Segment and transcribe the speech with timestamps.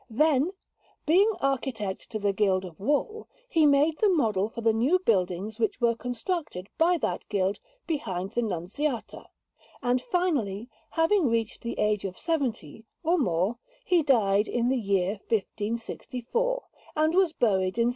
[0.09, 0.53] Then,
[1.05, 5.59] being architect to the Guild of Wool, he made the model for the new buildings
[5.59, 9.27] which were constructed by that Guild behind the Nunziata;
[9.79, 15.19] and, finally, having reached the age of seventy or more, he died in the year
[15.29, 16.63] 1564,
[16.95, 17.89] and was buried in S.